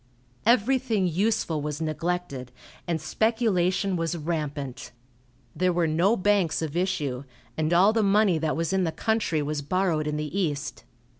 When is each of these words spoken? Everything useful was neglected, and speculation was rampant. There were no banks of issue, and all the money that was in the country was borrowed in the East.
Everything 0.47 1.05
useful 1.05 1.61
was 1.61 1.79
neglected, 1.79 2.51
and 2.87 2.99
speculation 2.99 3.95
was 3.95 4.17
rampant. 4.17 4.91
There 5.55 5.71
were 5.71 5.85
no 5.85 6.17
banks 6.17 6.63
of 6.63 6.75
issue, 6.75 7.23
and 7.55 7.71
all 7.71 7.93
the 7.93 8.01
money 8.01 8.39
that 8.39 8.57
was 8.57 8.73
in 8.73 8.83
the 8.83 8.91
country 8.91 9.43
was 9.43 9.61
borrowed 9.61 10.07
in 10.07 10.17
the 10.17 10.35
East. 10.35 10.85